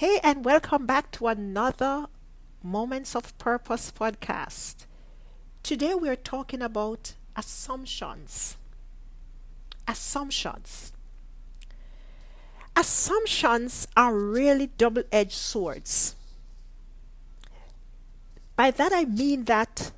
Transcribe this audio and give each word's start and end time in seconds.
Hey, 0.00 0.18
and 0.22 0.46
welcome 0.46 0.86
back 0.86 1.10
to 1.10 1.26
another 1.26 2.06
Moments 2.62 3.14
of 3.14 3.36
Purpose 3.36 3.92
podcast. 3.94 4.86
Today 5.62 5.92
we 5.94 6.08
are 6.08 6.16
talking 6.16 6.62
about 6.62 7.12
assumptions. 7.36 8.56
Assumptions. 9.86 10.94
Assumptions 12.74 13.88
are 13.94 14.16
really 14.16 14.68
double 14.68 15.02
edged 15.12 15.32
swords. 15.32 16.14
By 18.56 18.70
that 18.70 18.92
I 18.94 19.04
mean 19.04 19.44
that 19.44 19.92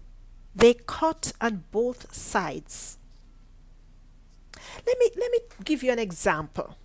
they 0.53 0.75
cut 0.75 1.33
on 1.41 1.63
both 1.71 2.13
sides. 2.13 2.99
Let 4.85 4.99
me, 4.99 5.11
let 5.17 5.31
me 5.31 5.39
give 5.63 5.85
you 5.85 5.93
an 5.93 6.01
example. 6.01 6.77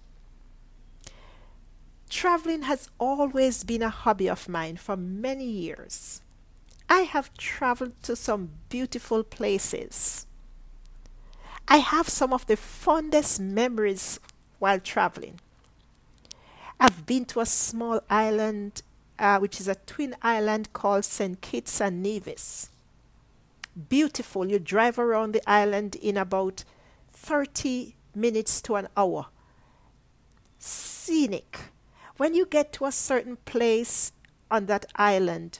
Traveling 2.09 2.63
has 2.63 2.89
always 2.99 3.63
been 3.63 3.81
a 3.81 3.89
hobby 3.89 4.29
of 4.29 4.47
mine 4.47 4.77
for 4.77 4.95
many 4.95 5.45
years. 5.45 6.21
I 6.89 7.01
have 7.01 7.33
traveled 7.37 8.01
to 8.03 8.15
some 8.15 8.51
beautiful 8.69 9.23
places. 9.23 10.25
I 11.67 11.77
have 11.77 12.07
some 12.07 12.31
of 12.31 12.47
the 12.47 12.55
fondest 12.55 13.41
memories 13.41 14.21
while 14.59 14.79
traveling. 14.79 15.41
I've 16.79 17.05
been 17.05 17.25
to 17.25 17.41
a 17.41 17.45
small 17.45 17.99
island, 18.09 18.83
uh, 19.19 19.39
which 19.39 19.59
is 19.59 19.67
a 19.67 19.75
twin 19.75 20.15
island 20.21 20.71
called 20.71 21.03
St. 21.03 21.41
Kitts 21.41 21.81
and 21.81 22.01
Nevis. 22.01 22.69
Beautiful. 23.89 24.49
You 24.49 24.59
drive 24.59 24.97
around 24.97 25.33
the 25.33 25.49
island 25.49 25.95
in 25.97 26.15
about 26.15 26.63
30 27.11 27.95
minutes 28.15 28.61
to 28.61 28.75
an 28.75 28.87
hour. 28.95 29.25
Scenic 30.57 31.71
when 32.17 32.33
you 32.33 32.45
get 32.45 32.73
to 32.73 32.85
a 32.85 32.91
certain 32.91 33.37
place 33.45 34.11
on 34.49 34.65
that 34.65 34.85
island, 34.95 35.59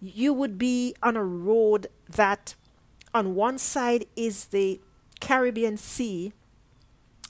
you 0.00 0.32
would 0.32 0.58
be 0.58 0.94
on 1.02 1.16
a 1.16 1.24
road 1.24 1.86
that 2.08 2.54
on 3.14 3.34
one 3.34 3.58
side 3.58 4.06
is 4.16 4.46
the 4.46 4.80
Caribbean 5.20 5.76
Sea 5.76 6.32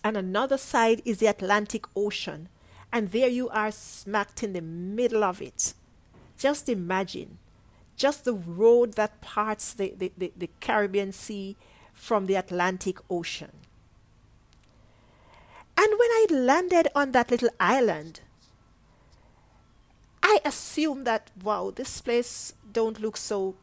and 0.04 0.16
another 0.16 0.58
side 0.58 1.02
is 1.04 1.18
the 1.18 1.26
Atlantic 1.26 1.84
Ocean. 1.94 2.48
And 2.92 3.10
there 3.10 3.28
you 3.28 3.48
are 3.50 3.70
smacked 3.70 4.42
in 4.42 4.52
the 4.52 4.60
middle 4.60 5.24
of 5.24 5.40
it. 5.40 5.74
Just 6.36 6.68
imagine 6.68 7.38
just 7.96 8.24
the 8.24 8.32
road 8.34 8.94
that 8.94 9.20
parts 9.20 9.72
the, 9.74 9.94
the, 9.96 10.12
the, 10.16 10.32
the 10.36 10.50
Caribbean 10.60 11.12
Sea 11.12 11.56
from 11.92 12.26
the 12.26 12.34
Atlantic 12.34 12.98
Ocean. 13.08 13.52
And 15.82 15.98
when 15.98 16.10
I 16.10 16.26
landed 16.30 16.86
on 16.94 17.10
that 17.10 17.32
little 17.32 17.50
island, 17.58 18.20
I 20.22 20.38
assumed 20.44 21.08
that 21.08 21.32
wow, 21.42 21.72
this 21.74 22.00
place 22.00 22.54
don't 22.72 23.00
look 23.00 23.16
so 23.16 23.56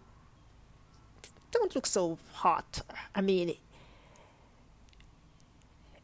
don't 1.52 1.73
look 1.73 1.86
so 1.86 2.17
hot. 2.34 2.81
I 3.16 3.22
mean, 3.22 3.56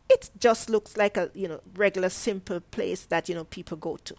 it 0.09 0.29
just 0.39 0.69
looks 0.69 0.95
like 0.95 1.17
a 1.17 1.31
you 1.33 1.49
know 1.49 1.59
regular 1.75 2.07
simple 2.07 2.61
place 2.61 3.03
that 3.03 3.27
you 3.27 3.35
know 3.35 3.43
people 3.43 3.75
go 3.75 3.97
to. 3.97 4.15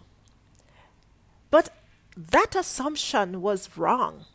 But 1.49 1.75
that 2.15 2.55
assumption 2.55 3.41
was 3.41 3.75
wrong. 3.75 4.25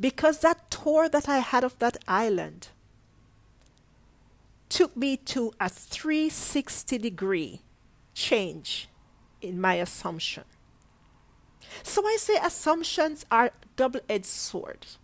Because 0.00 0.38
that 0.38 0.70
tour 0.70 1.10
that 1.10 1.28
I 1.28 1.40
had 1.40 1.62
of 1.62 1.78
that 1.78 1.98
island 2.08 2.68
took 4.70 4.96
me 4.96 5.16
to 5.16 5.52
a 5.60 5.68
360 5.68 6.96
degree 6.96 7.60
change 8.14 8.88
in 9.42 9.60
my 9.60 9.74
assumption. 9.74 10.44
So 11.82 12.06
I 12.06 12.16
say 12.18 12.36
assumptions 12.42 13.26
are 13.30 13.50
double-edged 13.76 14.24
swords. 14.24 14.98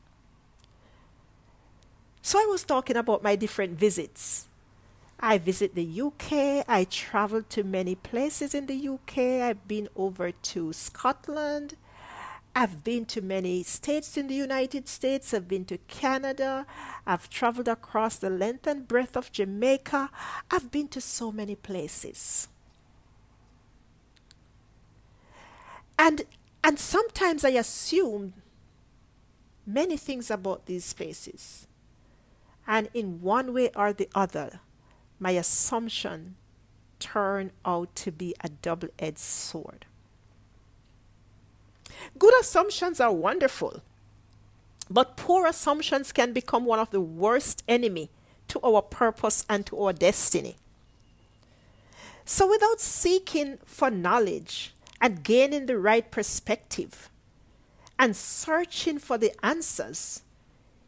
So 2.22 2.38
I 2.38 2.46
was 2.46 2.64
talking 2.64 2.96
about 2.96 3.22
my 3.22 3.36
different 3.36 3.78
visits. 3.78 4.48
I 5.20 5.38
visit 5.38 5.74
the 5.74 6.00
UK. 6.00 6.64
I 6.68 6.86
traveled 6.90 7.48
to 7.50 7.62
many 7.62 7.94
places 7.94 8.54
in 8.54 8.66
the 8.66 8.88
UK. 8.88 9.18
I've 9.42 9.68
been 9.68 9.88
over 9.96 10.32
to 10.32 10.72
Scotland. 10.72 11.76
I've 12.58 12.82
been 12.82 13.04
to 13.06 13.20
many 13.20 13.62
states 13.64 14.16
in 14.16 14.28
the 14.28 14.34
United 14.34 14.88
States. 14.88 15.34
I've 15.34 15.46
been 15.46 15.66
to 15.66 15.76
Canada. 15.76 16.64
I've 17.06 17.28
traveled 17.28 17.68
across 17.68 18.16
the 18.16 18.30
length 18.30 18.66
and 18.66 18.88
breadth 18.88 19.14
of 19.14 19.30
Jamaica. 19.30 20.08
I've 20.50 20.70
been 20.70 20.88
to 20.88 21.02
so 21.02 21.30
many 21.30 21.54
places. 21.54 22.48
And 25.98 26.22
and 26.64 26.78
sometimes 26.78 27.44
I 27.44 27.50
assume 27.50 28.32
many 29.66 29.98
things 29.98 30.30
about 30.30 30.64
these 30.64 30.94
places. 30.94 31.66
And 32.66 32.88
in 32.94 33.20
one 33.20 33.52
way 33.52 33.68
or 33.76 33.92
the 33.92 34.08
other, 34.14 34.60
my 35.20 35.32
assumption 35.32 36.36
turned 37.00 37.50
out 37.66 37.94
to 37.96 38.10
be 38.10 38.34
a 38.40 38.48
double 38.48 38.88
edged 38.98 39.18
sword. 39.18 39.84
Good 42.18 42.34
assumptions 42.40 43.00
are 43.00 43.12
wonderful, 43.12 43.82
but 44.90 45.16
poor 45.16 45.46
assumptions 45.46 46.12
can 46.12 46.32
become 46.32 46.64
one 46.64 46.78
of 46.78 46.90
the 46.90 47.00
worst 47.00 47.62
enemy 47.68 48.10
to 48.48 48.60
our 48.60 48.82
purpose 48.82 49.44
and 49.48 49.66
to 49.66 49.80
our 49.80 49.92
destiny. 49.92 50.56
So 52.24 52.48
without 52.48 52.80
seeking 52.80 53.58
for 53.64 53.90
knowledge 53.90 54.74
and 55.00 55.22
gaining 55.22 55.66
the 55.66 55.78
right 55.78 56.10
perspective 56.10 57.08
and 57.98 58.16
searching 58.16 58.98
for 58.98 59.16
the 59.18 59.32
answers, 59.44 60.22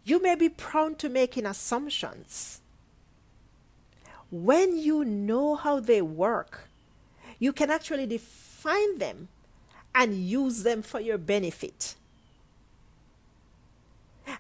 you 0.04 0.20
may 0.20 0.34
be 0.34 0.48
prone 0.48 0.94
to 0.96 1.08
making 1.08 1.46
assumptions. 1.46 2.60
When 4.30 4.76
you 4.76 5.04
know 5.04 5.54
how 5.54 5.80
they 5.80 6.02
work, 6.02 6.68
you 7.38 7.52
can 7.52 7.70
actually 7.70 8.06
define 8.06 8.98
them 8.98 9.28
and 9.98 10.14
use 10.14 10.62
them 10.62 10.80
for 10.80 11.00
your 11.00 11.18
benefit. 11.18 11.96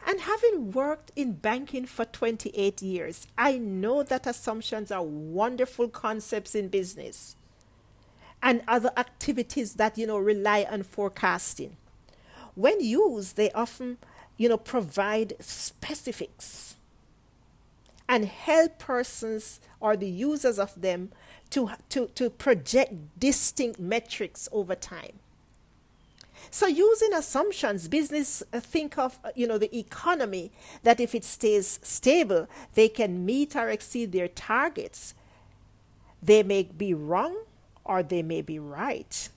And 0.06 0.20
having 0.20 0.70
worked 0.70 1.10
in 1.16 1.32
banking 1.32 1.84
for 1.84 2.04
28 2.04 2.80
years, 2.80 3.26
I 3.36 3.58
know 3.58 4.04
that 4.04 4.28
assumptions 4.28 4.92
are 4.92 5.02
wonderful 5.02 5.88
concepts 5.88 6.54
in 6.54 6.68
business 6.68 7.34
and 8.40 8.62
other 8.68 8.92
activities 8.96 9.74
that, 9.74 9.98
you 9.98 10.06
know, 10.06 10.18
rely 10.18 10.64
on 10.70 10.84
forecasting. 10.84 11.76
When 12.54 12.80
used, 12.80 13.36
they 13.36 13.50
often, 13.50 13.98
you 14.36 14.48
know, 14.48 14.58
provide 14.58 15.34
specifics 15.40 16.76
and 18.08 18.26
help 18.26 18.78
persons 18.78 19.58
or 19.80 19.96
the 19.96 20.08
users 20.08 20.60
of 20.60 20.80
them 20.80 21.10
to, 21.50 21.70
to, 21.88 22.06
to 22.14 22.30
project 22.30 22.94
distinct 23.18 23.80
metrics 23.80 24.48
over 24.52 24.76
time. 24.76 25.18
So 26.50 26.66
using 26.66 27.12
assumptions, 27.12 27.88
business 27.88 28.42
think 28.52 28.98
of 28.98 29.18
uh, 29.24 29.30
you 29.34 29.46
know 29.46 29.58
the 29.58 29.76
economy 29.76 30.50
that 30.82 31.00
if 31.00 31.14
it 31.14 31.24
stays 31.24 31.78
stable, 31.82 32.48
they 32.74 32.88
can 32.88 33.24
meet 33.24 33.54
or 33.56 33.68
exceed 33.68 34.12
their 34.12 34.28
targets. 34.28 35.14
They 36.22 36.42
may 36.42 36.64
be 36.64 36.94
wrong 36.94 37.36
or 37.84 38.02
they 38.02 38.22
may 38.22 38.42
be 38.42 38.58
right, 38.58 39.28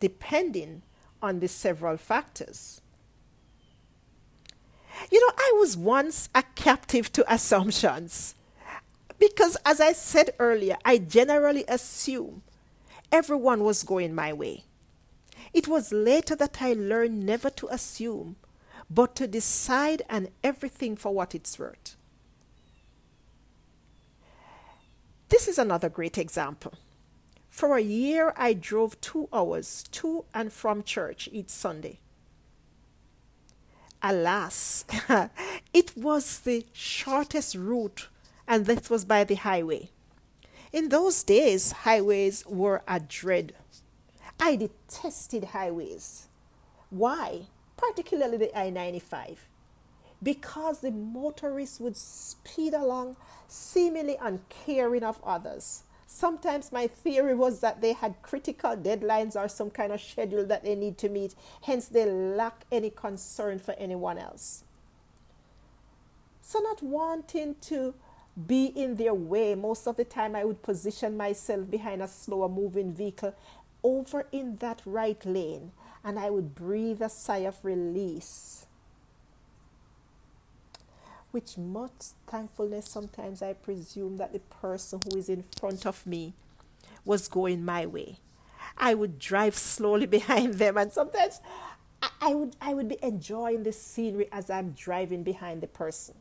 depending 0.00 0.82
on 1.22 1.40
the 1.40 1.48
several 1.48 1.96
factors. 1.96 2.80
You 5.10 5.20
know, 5.20 5.32
I 5.36 5.52
was 5.58 5.76
once 5.76 6.28
a 6.34 6.42
captive 6.54 7.12
to 7.12 7.32
assumptions 7.32 8.34
because, 9.18 9.56
as 9.64 9.80
I 9.80 9.92
said 9.92 10.30
earlier, 10.38 10.76
I 10.84 10.98
generally 10.98 11.64
assume 11.66 12.42
everyone 13.10 13.64
was 13.64 13.82
going 13.82 14.14
my 14.14 14.32
way. 14.32 14.64
It 15.54 15.68
was 15.68 15.92
later 15.92 16.34
that 16.34 16.60
I 16.60 16.72
learned 16.72 17.24
never 17.24 17.48
to 17.48 17.68
assume, 17.68 18.34
but 18.90 19.14
to 19.16 19.28
decide 19.28 20.02
and 20.10 20.28
everything 20.42 20.96
for 20.96 21.14
what 21.14 21.34
it's 21.34 21.58
worth. 21.58 21.94
This 25.28 25.46
is 25.46 25.58
another 25.58 25.88
great 25.88 26.18
example. 26.18 26.74
For 27.50 27.76
a 27.76 27.80
year, 27.80 28.34
I 28.36 28.52
drove 28.52 29.00
two 29.00 29.28
hours 29.32 29.84
to 29.92 30.24
and 30.34 30.52
from 30.52 30.82
church 30.82 31.28
each 31.32 31.50
Sunday. 31.50 32.00
Alas, 34.02 34.84
it 35.72 35.96
was 35.96 36.40
the 36.40 36.66
shortest 36.72 37.54
route, 37.54 38.08
and 38.46 38.66
this 38.66 38.90
was 38.90 39.04
by 39.04 39.22
the 39.22 39.36
highway. 39.36 39.90
In 40.72 40.88
those 40.88 41.22
days, 41.22 41.70
highways 41.70 42.44
were 42.44 42.82
a 42.88 42.98
dread. 42.98 43.54
I 44.44 44.56
detested 44.56 45.44
highways. 45.44 46.28
Why? 46.90 47.46
Particularly 47.76 48.36
the 48.36 48.58
I 48.58 48.70
95. 48.70 49.46
Because 50.22 50.80
the 50.80 50.90
motorists 50.90 51.80
would 51.80 51.96
speed 51.96 52.74
along, 52.74 53.16
seemingly 53.48 54.16
uncaring 54.20 55.02
of 55.02 55.18
others 55.24 55.84
Sometimes 56.14 56.70
my 56.70 56.86
theory 56.86 57.34
was 57.34 57.58
that 57.58 57.80
they 57.80 57.92
had 57.92 58.14
critical 58.22 58.76
deadlines 58.76 59.34
or 59.34 59.48
some 59.48 59.68
kind 59.68 59.90
of 59.90 60.00
schedule 60.00 60.44
that 60.46 60.62
they 60.62 60.76
need 60.76 60.96
to 60.98 61.08
meet, 61.08 61.34
hence, 61.62 61.88
they 61.88 62.06
lack 62.08 62.64
any 62.70 62.90
concern 62.90 63.58
for 63.58 63.74
anyone 63.78 64.16
else. 64.16 64.62
So, 66.40 66.60
not 66.60 66.84
wanting 66.84 67.56
to 67.62 67.94
be 68.46 68.66
in 68.66 68.94
their 68.94 69.12
way, 69.12 69.56
most 69.56 69.88
of 69.88 69.96
the 69.96 70.04
time 70.04 70.36
I 70.36 70.44
would 70.44 70.62
position 70.62 71.16
myself 71.16 71.68
behind 71.68 72.00
a 72.00 72.06
slower 72.06 72.48
moving 72.48 72.92
vehicle 72.92 73.34
over 73.84 74.26
in 74.32 74.56
that 74.56 74.82
right 74.84 75.24
lane 75.24 75.70
and 76.02 76.18
I 76.18 76.30
would 76.30 76.54
breathe 76.54 77.02
a 77.02 77.08
sigh 77.08 77.38
of 77.38 77.62
release. 77.62 78.66
Which 81.30 81.58
much 81.58 81.92
thankfulness 82.26 82.88
sometimes 82.88 83.42
I 83.42 83.52
presume 83.52 84.16
that 84.16 84.32
the 84.32 84.40
person 84.40 85.00
who 85.04 85.18
is 85.18 85.28
in 85.28 85.44
front 85.58 85.86
of 85.86 86.06
me 86.06 86.32
was 87.04 87.28
going 87.28 87.64
my 87.64 87.86
way. 87.86 88.18
I 88.78 88.94
would 88.94 89.18
drive 89.18 89.56
slowly 89.56 90.06
behind 90.18 90.54
them 90.54 90.76
and 90.78 90.90
sometimes 90.92 91.40
I 92.20 92.34
would 92.34 92.56
I 92.60 92.74
would 92.74 92.88
be 92.88 92.98
enjoying 93.02 93.62
the 93.62 93.72
scenery 93.72 94.28
as 94.32 94.50
I'm 94.50 94.70
driving 94.72 95.22
behind 95.22 95.60
the 95.60 95.66
person. 95.66 96.14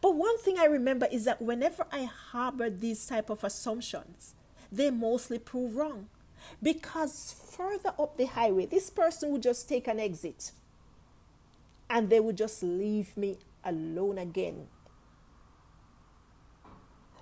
But 0.00 0.14
one 0.14 0.38
thing 0.38 0.58
I 0.58 0.66
remember 0.66 1.06
is 1.10 1.24
that 1.24 1.42
whenever 1.42 1.86
I 1.90 2.04
harbored 2.04 2.80
these 2.80 3.04
type 3.06 3.30
of 3.30 3.42
assumptions, 3.42 4.35
they 4.70 4.90
mostly 4.90 5.38
prove 5.38 5.76
wrong. 5.76 6.08
Because 6.62 7.34
further 7.50 7.92
up 7.98 8.16
the 8.16 8.26
highway, 8.26 8.66
this 8.66 8.90
person 8.90 9.30
would 9.32 9.42
just 9.42 9.68
take 9.68 9.88
an 9.88 9.98
exit 9.98 10.52
and 11.88 12.08
they 12.08 12.20
would 12.20 12.36
just 12.36 12.62
leave 12.62 13.16
me 13.16 13.36
alone 13.64 14.18
again. 14.18 14.66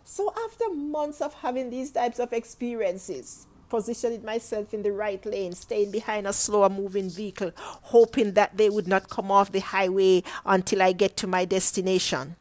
So, 0.04 0.32
after 0.44 0.68
months 0.70 1.20
of 1.20 1.34
having 1.34 1.70
these 1.70 1.90
types 1.90 2.18
of 2.18 2.32
experiences, 2.32 3.46
positioning 3.70 4.24
myself 4.24 4.74
in 4.74 4.82
the 4.82 4.92
right 4.92 5.24
lane, 5.24 5.52
staying 5.52 5.90
behind 5.90 6.26
a 6.26 6.32
slower 6.32 6.68
moving 6.68 7.08
vehicle, 7.08 7.52
hoping 7.56 8.32
that 8.32 8.56
they 8.56 8.68
would 8.68 8.86
not 8.86 9.08
come 9.08 9.30
off 9.30 9.50
the 9.50 9.60
highway 9.60 10.22
until 10.44 10.82
I 10.82 10.92
get 10.92 11.16
to 11.18 11.26
my 11.26 11.44
destination. 11.44 12.36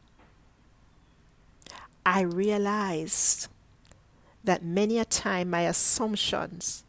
I 2.06 2.20
realized 2.20 3.48
that 4.44 4.64
many 4.64 4.98
a 4.98 5.04
time 5.04 5.50
my 5.50 5.62
assumptions 5.62 6.84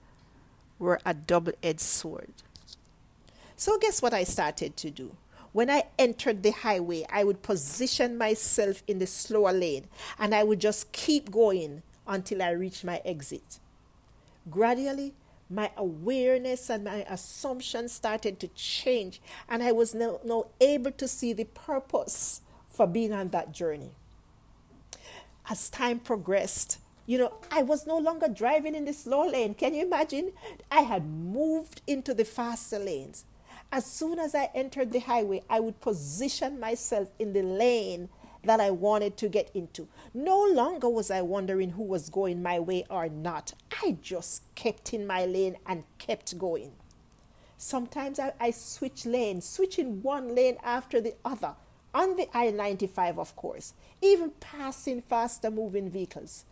were 0.77 0.99
a 1.05 1.13
double 1.13 1.53
edged 1.63 1.79
sword. 1.79 2.33
So, 3.55 3.77
guess 3.77 4.01
what 4.01 4.13
I 4.13 4.23
started 4.23 4.75
to 4.77 4.91
do? 4.91 5.15
When 5.53 5.69
I 5.69 5.83
entered 5.97 6.43
the 6.43 6.51
highway, 6.51 7.05
I 7.09 7.23
would 7.23 7.41
position 7.41 8.17
myself 8.17 8.83
in 8.87 8.99
the 8.99 9.07
slower 9.07 9.53
lane 9.53 9.85
and 10.19 10.35
I 10.35 10.43
would 10.43 10.59
just 10.59 10.91
keep 10.91 11.31
going 11.31 11.81
until 12.05 12.43
I 12.43 12.49
reached 12.49 12.83
my 12.83 13.01
exit. 13.05 13.59
Gradually, 14.49 15.13
my 15.49 15.71
awareness 15.77 16.69
and 16.69 16.83
my 16.83 17.05
assumptions 17.07 17.93
started 17.93 18.39
to 18.39 18.47
change, 18.49 19.21
and 19.47 19.61
I 19.63 19.71
was 19.71 19.93
now, 19.93 20.19
now 20.23 20.47
able 20.59 20.91
to 20.91 21.07
see 21.07 21.33
the 21.33 21.45
purpose 21.45 22.41
for 22.67 22.87
being 22.87 23.13
on 23.13 23.29
that 23.29 23.51
journey. 23.51 23.91
As 25.49 25.69
time 25.69 25.99
progressed, 25.99 26.79
you 27.05 27.17
know, 27.17 27.33
I 27.51 27.63
was 27.63 27.85
no 27.85 27.97
longer 27.97 28.27
driving 28.27 28.75
in 28.75 28.85
the 28.85 28.93
slow 28.93 29.27
lane. 29.27 29.53
Can 29.53 29.73
you 29.73 29.85
imagine? 29.85 30.31
I 30.71 30.81
had 30.81 31.05
moved 31.05 31.81
into 31.85 32.13
the 32.13 32.25
faster 32.25 32.79
lanes. 32.79 33.25
As 33.71 33.85
soon 33.85 34.19
as 34.19 34.33
I 34.33 34.49
entered 34.55 34.91
the 34.91 34.99
highway, 34.99 35.43
I 35.49 35.59
would 35.59 35.81
position 35.81 36.59
myself 36.59 37.09
in 37.19 37.33
the 37.33 37.43
lane 37.43 38.09
that 38.43 38.59
I 38.59 38.71
wanted 38.71 39.17
to 39.17 39.29
get 39.29 39.49
into. 39.53 39.87
No 40.13 40.43
longer 40.43 40.87
was 40.87 41.11
I 41.11 41.21
wondering 41.21 41.71
who 41.71 41.83
was 41.83 42.09
going 42.09 42.41
my 42.41 42.59
way 42.59 42.85
or 42.89 43.09
not. 43.09 43.53
I 43.83 43.97
just 44.01 44.43
kept 44.55 44.93
in 44.93 45.05
my 45.07 45.25
lane 45.25 45.57
and 45.65 45.83
kept 45.97 46.37
going. 46.37 46.71
Sometimes 47.57 48.19
I, 48.19 48.33
I 48.39 48.51
switch 48.51 49.05
lanes, 49.05 49.47
switching 49.47 50.01
one 50.01 50.35
lane 50.35 50.57
after 50.63 51.01
the 51.01 51.15
other 51.23 51.55
on 51.93 52.17
the 52.17 52.27
I 52.33 52.51
95, 52.51 53.17
of 53.17 53.35
course, 53.35 53.73
even 54.01 54.31
passing 54.39 55.01
faster 55.01 55.49
moving 55.49 55.89
vehicles. 55.89 56.45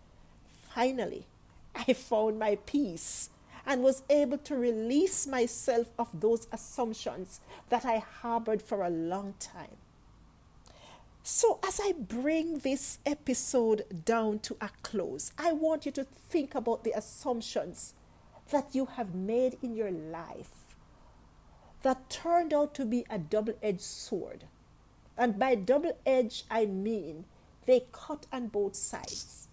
Finally, 0.74 1.28
I 1.76 1.94
found 1.94 2.40
my 2.40 2.56
peace 2.56 3.30
and 3.66 3.84
was 3.84 4.04
able 4.10 4.40
to 4.40 4.56
release 4.56 5.28
myself 5.28 5.88
of 6.00 6.10
those 6.20 6.48
assumptions 6.52 7.40
that 7.70 7.86
I 7.86 7.98
harbored 8.00 8.62
for 8.62 8.84
a 8.84 8.90
long 8.90 9.36
time. 9.40 9.78
So, 11.22 11.60
as 11.66 11.80
I 11.82 11.94
bring 11.94 12.60
this 12.60 12.98
episode 13.06 14.04
down 14.04 14.40
to 14.40 14.58
a 14.60 14.70
close, 14.82 15.32
I 15.38 15.54
want 15.54 15.86
you 15.86 15.92
to 15.94 16.04
think 16.04 16.56
about 16.56 16.84
the 16.84 16.92
assumptions 16.92 17.94
that 18.52 18.74
you 18.74 18.88
have 18.88 19.16
made 19.16 19.58
in 19.62 19.76
your 19.76 19.92
life 19.92 20.76
that 21.84 22.10
turned 22.10 22.54
out 22.54 22.74
to 22.76 22.86
be 22.86 23.06
a 23.10 23.20
double 23.20 23.54
edged 23.62 23.82
sword. 23.82 24.46
And 25.18 25.40
by 25.40 25.56
double 25.56 25.98
edged, 26.06 26.44
I 26.50 26.66
mean 26.66 27.26
they 27.66 27.86
cut 27.92 28.26
on 28.34 28.48
both 28.48 28.76
sides. 28.76 29.48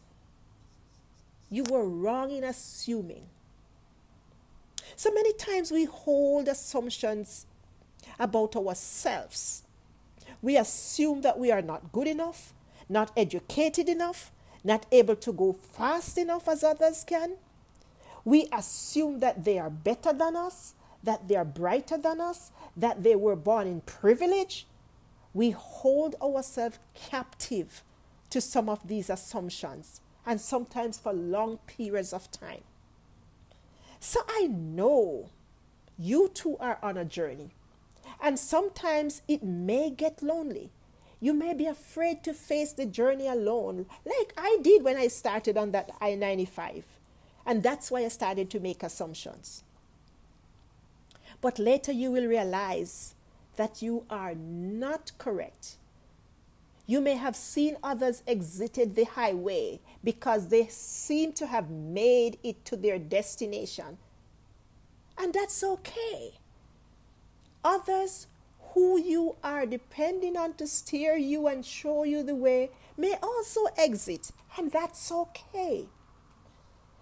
You 1.50 1.64
were 1.64 1.84
wrong 1.84 2.30
in 2.30 2.44
assuming. 2.44 3.26
So 4.96 5.12
many 5.12 5.32
times 5.32 5.70
we 5.70 5.84
hold 5.84 6.48
assumptions 6.48 7.46
about 8.18 8.54
ourselves. 8.54 9.64
We 10.40 10.56
assume 10.56 11.22
that 11.22 11.38
we 11.38 11.50
are 11.50 11.62
not 11.62 11.92
good 11.92 12.06
enough, 12.06 12.52
not 12.88 13.10
educated 13.16 13.88
enough, 13.88 14.30
not 14.62 14.86
able 14.92 15.16
to 15.16 15.32
go 15.32 15.52
fast 15.52 16.18
enough 16.18 16.48
as 16.48 16.62
others 16.62 17.04
can. 17.04 17.36
We 18.24 18.48
assume 18.52 19.20
that 19.20 19.44
they 19.44 19.58
are 19.58 19.70
better 19.70 20.12
than 20.12 20.36
us, 20.36 20.74
that 21.02 21.28
they 21.28 21.36
are 21.36 21.44
brighter 21.44 21.96
than 21.96 22.20
us, 22.20 22.52
that 22.76 23.02
they 23.02 23.16
were 23.16 23.36
born 23.36 23.66
in 23.66 23.80
privilege. 23.80 24.66
We 25.32 25.50
hold 25.50 26.14
ourselves 26.22 26.78
captive 26.94 27.82
to 28.30 28.40
some 28.40 28.68
of 28.68 28.86
these 28.86 29.10
assumptions 29.10 30.00
and 30.26 30.40
sometimes 30.40 30.98
for 30.98 31.12
long 31.12 31.58
periods 31.66 32.12
of 32.12 32.30
time. 32.30 32.62
So 33.98 34.20
I 34.28 34.46
know 34.46 35.30
you 35.98 36.28
too 36.28 36.56
are 36.58 36.78
on 36.82 36.96
a 36.96 37.04
journey, 37.04 37.50
and 38.22 38.38
sometimes 38.38 39.22
it 39.28 39.42
may 39.42 39.90
get 39.90 40.22
lonely. 40.22 40.70
You 41.20 41.34
may 41.34 41.52
be 41.52 41.66
afraid 41.66 42.22
to 42.24 42.32
face 42.32 42.72
the 42.72 42.86
journey 42.86 43.28
alone, 43.28 43.86
like 44.06 44.32
I 44.36 44.58
did 44.62 44.82
when 44.82 44.96
I 44.96 45.08
started 45.08 45.58
on 45.58 45.72
that 45.72 45.90
I 46.00 46.14
95. 46.14 46.84
And 47.44 47.62
that's 47.62 47.90
why 47.90 48.00
I 48.00 48.08
started 48.08 48.48
to 48.50 48.60
make 48.60 48.82
assumptions. 48.82 49.62
But 51.40 51.58
later 51.58 51.92
you 51.92 52.10
will 52.10 52.26
realize 52.26 53.14
that 53.56 53.82
you 53.82 54.04
are 54.08 54.34
not 54.34 55.12
correct 55.18 55.76
you 56.90 57.00
may 57.00 57.14
have 57.14 57.36
seen 57.36 57.76
others 57.84 58.24
exited 58.26 58.96
the 58.96 59.04
highway 59.04 59.78
because 60.02 60.48
they 60.48 60.66
seem 60.66 61.32
to 61.32 61.46
have 61.46 61.70
made 61.70 62.36
it 62.42 62.64
to 62.64 62.76
their 62.76 62.98
destination. 62.98 63.96
And 65.16 65.32
that's 65.32 65.62
okay. 65.62 66.32
Others 67.62 68.26
who 68.72 68.98
you 68.98 69.36
are 69.44 69.66
depending 69.66 70.36
on 70.36 70.54
to 70.54 70.66
steer 70.66 71.14
you 71.14 71.46
and 71.46 71.64
show 71.64 72.02
you 72.02 72.24
the 72.24 72.34
way 72.34 72.70
may 72.96 73.14
also 73.22 73.66
exit, 73.78 74.32
and 74.58 74.72
that's 74.72 75.12
okay. 75.12 75.86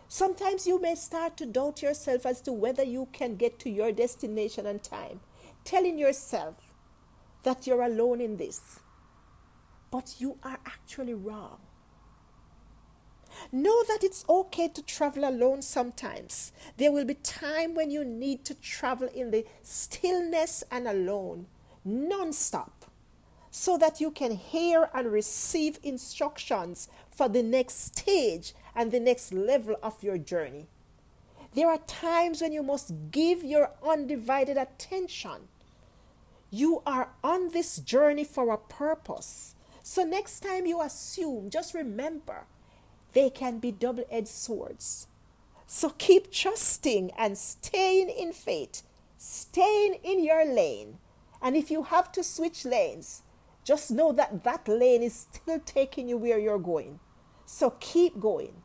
Sometimes 0.06 0.66
you 0.66 0.78
may 0.82 0.96
start 0.96 1.38
to 1.38 1.46
doubt 1.46 1.80
yourself 1.80 2.26
as 2.26 2.42
to 2.42 2.52
whether 2.52 2.82
you 2.84 3.08
can 3.14 3.36
get 3.36 3.58
to 3.60 3.70
your 3.70 3.90
destination 3.92 4.66
on 4.66 4.80
time, 4.80 5.20
telling 5.64 5.96
yourself 5.96 6.56
that 7.42 7.66
you're 7.66 7.80
alone 7.80 8.20
in 8.20 8.36
this 8.36 8.80
but 9.90 10.16
you 10.18 10.38
are 10.42 10.58
actually 10.66 11.14
wrong. 11.14 11.58
Know 13.52 13.82
that 13.84 14.02
it's 14.02 14.24
okay 14.28 14.68
to 14.68 14.82
travel 14.82 15.28
alone 15.28 15.62
sometimes. 15.62 16.52
There 16.76 16.92
will 16.92 17.04
be 17.04 17.14
time 17.14 17.74
when 17.74 17.90
you 17.90 18.04
need 18.04 18.44
to 18.46 18.54
travel 18.54 19.08
in 19.08 19.30
the 19.30 19.46
stillness 19.62 20.64
and 20.70 20.88
alone, 20.88 21.46
non-stop, 21.84 22.86
so 23.50 23.78
that 23.78 24.00
you 24.00 24.10
can 24.10 24.32
hear 24.32 24.90
and 24.94 25.12
receive 25.12 25.78
instructions 25.82 26.88
for 27.10 27.28
the 27.28 27.42
next 27.42 27.96
stage 27.96 28.54
and 28.74 28.90
the 28.90 29.00
next 29.00 29.32
level 29.32 29.76
of 29.82 30.02
your 30.02 30.18
journey. 30.18 30.66
There 31.54 31.68
are 31.68 31.78
times 31.78 32.42
when 32.42 32.52
you 32.52 32.62
must 32.62 32.92
give 33.10 33.42
your 33.42 33.70
undivided 33.86 34.56
attention. 34.56 35.48
You 36.50 36.82
are 36.86 37.10
on 37.24 37.50
this 37.50 37.78
journey 37.78 38.24
for 38.24 38.52
a 38.52 38.58
purpose. 38.58 39.54
So 39.88 40.04
next 40.04 40.40
time 40.40 40.66
you 40.66 40.82
assume, 40.82 41.48
just 41.48 41.72
remember 41.72 42.44
they 43.14 43.30
can 43.30 43.58
be 43.58 43.72
double 43.72 44.04
edged 44.10 44.28
swords. 44.28 45.06
So 45.66 45.94
keep 45.96 46.30
trusting 46.30 47.10
and 47.16 47.38
staying 47.38 48.10
in 48.10 48.34
faith, 48.34 48.82
staying 49.16 49.94
in 50.04 50.22
your 50.22 50.44
lane. 50.44 50.98
And 51.40 51.56
if 51.56 51.70
you 51.70 51.84
have 51.84 52.12
to 52.12 52.22
switch 52.22 52.66
lanes, 52.66 53.22
just 53.64 53.90
know 53.90 54.12
that 54.12 54.44
that 54.44 54.68
lane 54.68 55.02
is 55.02 55.26
still 55.32 55.58
taking 55.60 56.06
you 56.06 56.18
where 56.18 56.38
you're 56.38 56.58
going. 56.58 57.00
So 57.46 57.70
keep 57.80 58.20
going. 58.20 58.56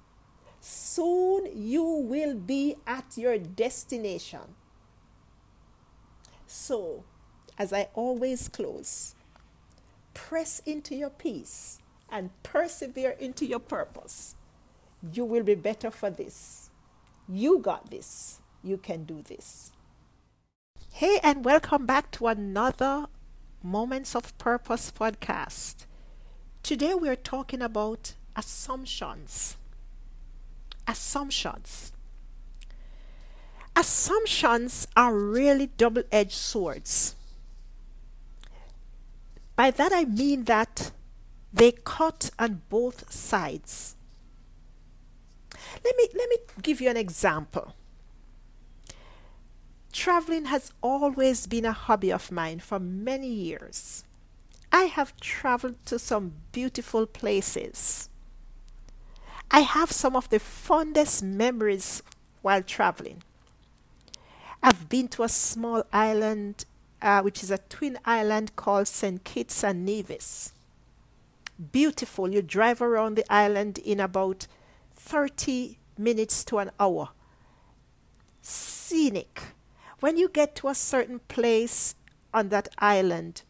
soon 0.59 1.47
you 1.55 1.83
will 1.83 2.35
be 2.35 2.75
at 2.85 3.17
your 3.17 3.37
destination. 3.37 4.55
So, 6.47 7.05
as 7.57 7.71
I 7.71 7.89
always 7.93 8.49
close, 8.49 9.15
press 10.13 10.59
into 10.65 10.95
your 10.95 11.09
peace 11.09 11.79
and 12.09 12.29
persevere 12.43 13.11
into 13.19 13.45
your 13.45 13.59
purpose. 13.59 14.35
You 15.11 15.25
will 15.25 15.43
be 15.43 15.55
better 15.55 15.91
for 15.91 16.09
this. 16.09 16.69
You 17.27 17.59
got 17.59 17.89
this. 17.89 18.39
You 18.63 18.77
can 18.77 19.03
do 19.03 19.21
this. 19.21 19.71
Hey, 20.91 21.19
and 21.23 21.43
welcome 21.43 21.85
back 21.85 22.11
to 22.11 22.27
another 22.27 23.07
Moments 23.61 24.15
of 24.15 24.37
Purpose 24.37 24.91
podcast. 24.91 25.85
Today 26.61 26.93
we're 26.93 27.15
talking 27.15 27.61
about 27.61 28.13
assumptions. 28.35 29.57
Assumptions. 30.87 31.91
Assumptions 33.75 34.87
are 34.95 35.15
really 35.15 35.67
double 35.67 36.03
edged 36.11 36.33
swords. 36.33 37.15
By 39.55 39.71
that 39.71 39.91
I 39.93 40.05
mean 40.05 40.45
that 40.45 40.91
they 41.51 41.71
cut 41.71 42.31
on 42.39 42.63
both 42.69 43.11
sides. 43.11 43.95
Let 45.83 45.95
me, 45.95 46.07
let 46.15 46.29
me 46.29 46.37
give 46.61 46.81
you 46.81 46.89
an 46.89 46.97
example. 46.97 47.75
Traveling 49.91 50.45
has 50.45 50.73
always 50.81 51.45
been 51.45 51.65
a 51.65 51.71
hobby 51.71 52.11
of 52.11 52.31
mine 52.31 52.59
for 52.59 52.79
many 52.79 53.27
years. 53.27 54.03
I 54.71 54.85
have 54.85 55.15
traveled 55.17 55.85
to 55.85 55.99
some 55.99 56.33
beautiful 56.51 57.05
places. 57.05 58.09
I 59.51 59.59
have 59.59 59.91
some 59.91 60.15
of 60.15 60.29
the 60.29 60.39
fondest 60.39 61.21
memories 61.21 62.01
while 62.41 62.63
traveling. 62.63 63.21
I've 64.63 64.89
been 64.89 65.09
to 65.09 65.23
a 65.23 65.29
small 65.29 65.83
island, 65.93 66.65
uh, 67.03 67.21
which 67.21 67.43
is 67.43 67.51
a 67.51 67.57
twin 67.57 67.99
island 68.05 68.55
called 68.55 68.87
St. 68.87 69.23
Kitts 69.23 69.63
and 69.63 69.85
Nevis. 69.85 70.53
Beautiful. 71.71 72.29
You 72.29 72.41
drive 72.41 72.81
around 72.81 73.15
the 73.15 73.31
island 73.31 73.77
in 73.77 73.99
about 73.99 74.47
30 74.95 75.77
minutes 75.97 76.43
to 76.45 76.59
an 76.59 76.71
hour. 76.79 77.09
Scenic. 78.41 79.41
When 79.99 80.17
you 80.17 80.29
get 80.29 80.55
to 80.55 80.69
a 80.69 80.75
certain 80.75 81.19
place 81.27 81.95
on 82.33 82.49
that 82.49 82.69
island, 82.79 83.43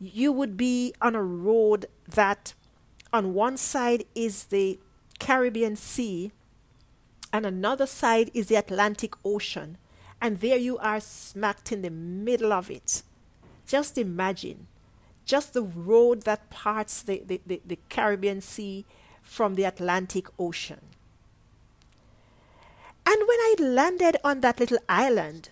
you 0.00 0.32
would 0.32 0.56
be 0.56 0.94
on 1.00 1.14
a 1.14 1.22
road 1.22 1.86
that 2.08 2.54
on 3.12 3.34
one 3.34 3.56
side 3.56 4.04
is 4.14 4.44
the 4.44 4.80
Caribbean 5.18 5.76
Sea 5.76 6.32
and 7.32 7.44
another 7.46 7.86
side 7.86 8.30
is 8.32 8.46
the 8.46 8.56
Atlantic 8.56 9.14
Ocean. 9.24 9.76
And 10.24 10.40
there 10.40 10.56
you 10.56 10.78
are 10.78 11.00
smacked 11.00 11.70
in 11.70 11.82
the 11.82 11.90
middle 11.90 12.50
of 12.50 12.70
it. 12.70 13.02
Just 13.66 13.98
imagine 13.98 14.68
just 15.26 15.52
the 15.52 15.60
road 15.60 16.22
that 16.22 16.48
parts 16.48 17.02
the, 17.02 17.22
the, 17.26 17.42
the, 17.44 17.60
the 17.62 17.78
Caribbean 17.90 18.40
Sea 18.40 18.86
from 19.20 19.54
the 19.54 19.64
Atlantic 19.64 20.28
Ocean. 20.38 20.80
And 23.04 23.16
when 23.28 23.38
I 23.38 23.56
landed 23.58 24.16
on 24.24 24.40
that 24.40 24.58
little 24.60 24.78
island, 24.88 25.50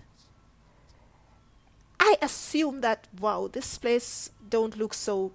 I 2.01 2.17
assumed 2.23 2.83
that 2.83 3.09
wow, 3.21 3.51
this 3.53 3.77
place 3.77 4.31
don't 4.49 4.79
look 4.79 4.95
so 4.95 5.33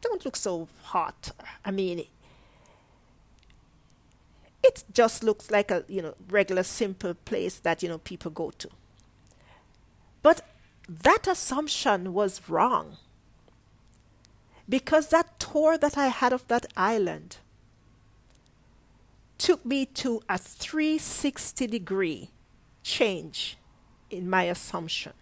don't 0.00 0.24
look 0.24 0.36
so 0.36 0.68
hot. 0.82 1.32
I 1.64 1.72
mean, 1.72 2.04
it 4.62 4.84
just 4.92 5.24
looks 5.24 5.50
like 5.50 5.70
a 5.70 5.84
you 5.88 6.02
know 6.02 6.14
regular 6.28 6.62
simple 6.62 7.14
place 7.14 7.56
that 7.60 7.82
you 7.82 7.88
know 7.88 7.98
people 7.98 8.30
go 8.30 8.50
to. 8.50 8.68
But 10.22 10.42
that 10.88 11.26
assumption 11.26 12.12
was 12.12 12.48
wrong. 12.48 12.96
Because 14.68 15.08
that 15.08 15.38
tour 15.40 15.76
that 15.76 15.98
i 15.98 16.06
had 16.06 16.32
of 16.32 16.46
that 16.48 16.66
island 16.76 17.38
took 19.36 19.66
me 19.66 19.84
to 19.86 20.22
a 20.28 20.38
360 20.38 21.66
degree 21.66 22.30
change 22.84 23.56
in 24.08 24.30
my 24.30 24.44
assumption. 24.44 25.12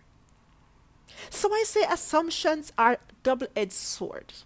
So 1.30 1.52
i 1.52 1.64
say 1.66 1.84
assumptions 1.88 2.72
are 2.78 2.98
double-edged 3.22 3.72
swords 3.72 4.44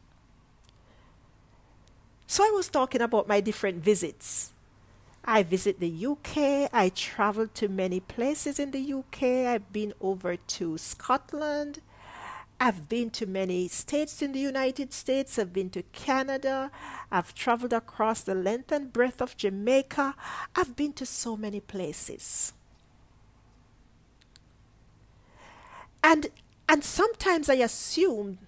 so 2.27 2.43
i 2.43 2.51
was 2.51 2.69
talking 2.69 3.01
about 3.01 3.29
my 3.29 3.41
different 3.41 3.83
visits 3.83 4.54
I 5.25 5.43
visit 5.43 5.81
the 5.81 6.07
UK. 6.07 6.69
I 6.73 6.91
travel 6.95 7.49
to 7.49 7.69
many 7.69 8.01
places 8.01 8.59
in 8.59 8.73
the 8.73 8.93
UK. 8.93 9.23
I've 9.47 9.73
been 9.73 9.95
over 10.01 10.37
to 10.37 10.77
Scotland. 10.77 11.81
I've 12.61 12.89
been 12.89 13.11
to 13.11 13.27
many 13.27 13.69
states 13.69 14.23
in 14.23 14.33
the 14.33 14.39
United 14.39 14.93
States. 14.93 15.39
I've 15.39 15.53
been 15.53 15.71
to 15.71 15.83
Canada. 15.93 16.71
I've 17.11 17.35
traveled 17.35 17.73
across 17.73 18.21
the 18.21 18.35
length 18.35 18.71
and 18.71 18.93
breadth 18.93 19.21
of 19.23 19.37
Jamaica. 19.37 20.15
I've 20.55 20.77
been 20.77 20.93
to 20.95 21.07
so 21.07 21.37
many 21.37 21.61
places. 21.61 22.53
And 26.03 26.27
and 26.69 26.85
sometimes 26.85 27.49
I 27.49 27.55
assume 27.55 28.39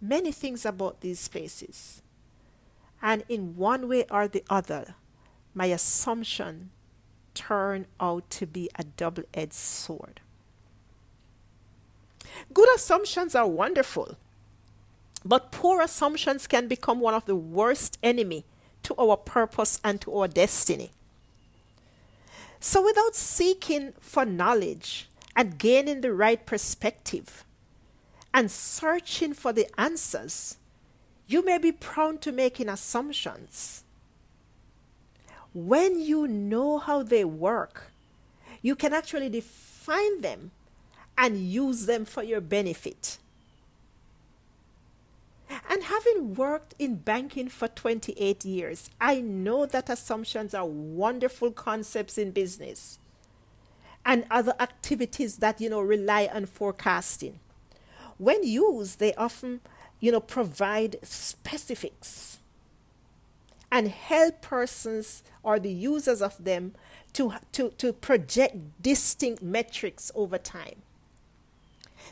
many 0.00 0.32
things 0.32 0.66
about 0.66 1.00
these 1.00 1.26
places. 1.28 2.02
And 3.00 3.24
in 3.28 3.56
one 3.56 3.88
way 3.88 4.04
or 4.10 4.28
the 4.28 4.44
other, 4.48 4.94
my 5.54 5.66
assumption 5.66 6.70
turned 7.34 7.86
out 8.00 8.28
to 8.30 8.46
be 8.46 8.68
a 8.76 8.84
double 8.84 9.24
edged 9.32 9.52
sword. 9.52 10.20
Good 12.52 12.68
assumptions 12.74 13.34
are 13.34 13.46
wonderful, 13.46 14.16
but 15.24 15.52
poor 15.52 15.80
assumptions 15.80 16.46
can 16.46 16.68
become 16.68 17.00
one 17.00 17.14
of 17.14 17.26
the 17.26 17.36
worst 17.36 17.98
enemy 18.02 18.44
to 18.82 18.94
our 18.96 19.16
purpose 19.16 19.80
and 19.84 20.00
to 20.00 20.14
our 20.16 20.28
destiny. 20.28 20.90
So 22.60 22.82
without 22.84 23.14
seeking 23.14 23.92
for 24.00 24.24
knowledge 24.24 25.08
and 25.36 25.58
gaining 25.58 26.00
the 26.00 26.12
right 26.12 26.44
perspective 26.44 27.44
and 28.32 28.50
searching 28.50 29.34
for 29.34 29.52
the 29.52 29.68
answers, 29.78 30.56
you 31.26 31.44
may 31.44 31.58
be 31.58 31.72
prone 31.72 32.18
to 32.18 32.32
making 32.32 32.68
assumptions 32.68 33.83
when 35.54 36.00
you 36.00 36.26
know 36.26 36.78
how 36.78 37.02
they 37.02 37.24
work, 37.24 37.92
you 38.60 38.74
can 38.74 38.92
actually 38.92 39.28
define 39.28 40.20
them 40.20 40.50
and 41.16 41.38
use 41.38 41.86
them 41.86 42.04
for 42.04 42.24
your 42.24 42.40
benefit. 42.40 43.18
And 45.70 45.84
having 45.84 46.34
worked 46.34 46.74
in 46.78 46.96
banking 46.96 47.48
for 47.48 47.68
28 47.68 48.44
years, 48.44 48.90
I 49.00 49.20
know 49.20 49.66
that 49.66 49.88
assumptions 49.88 50.54
are 50.54 50.66
wonderful 50.66 51.52
concepts 51.52 52.18
in 52.18 52.32
business 52.32 52.98
and 54.04 54.26
other 54.30 54.54
activities 54.60 55.36
that 55.38 55.60
you 55.60 55.70
know 55.70 55.80
rely 55.80 56.28
on 56.32 56.46
forecasting. 56.46 57.38
When 58.18 58.42
used, 58.44 58.98
they 58.98 59.14
often 59.14 59.60
you 60.00 60.10
know 60.12 60.20
provide 60.20 60.96
specifics 61.02 62.38
and 63.74 63.88
help 63.88 64.40
persons 64.40 65.24
or 65.42 65.58
the 65.58 65.72
users 65.72 66.22
of 66.22 66.42
them 66.44 66.72
to, 67.12 67.34
to, 67.50 67.70
to 67.70 67.92
project 67.92 68.56
distinct 68.80 69.42
metrics 69.42 70.12
over 70.14 70.38
time. 70.38 70.76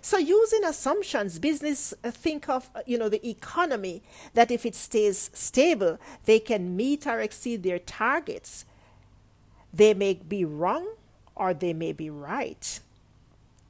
So 0.01 0.19
using 0.19 0.65
assumptions, 0.65 1.39
business 1.39 1.95
think 2.03 2.49
of 2.49 2.69
you 2.85 2.99
know 2.99 3.09
the 3.09 3.25
economy 3.29 4.03
that 4.35 4.51
if 4.51 4.67
it 4.67 4.75
stays 4.75 5.31
stable, 5.33 5.99
they 6.25 6.41
can 6.41 6.75
meet 6.75 7.07
or 7.07 7.21
exceed 7.21 7.63
their 7.63 7.79
targets. 7.79 8.65
They 9.73 9.95
may 9.95 10.15
be 10.15 10.45
wrong 10.45 10.89
or 11.37 11.55
they 11.55 11.73
may 11.73 11.93
be 11.93 12.11
right, 12.11 12.81